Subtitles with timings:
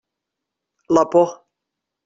[0.97, 1.31] La por.